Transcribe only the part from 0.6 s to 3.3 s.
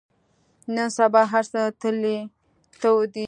نن سبا هر څه تلې تودې دي.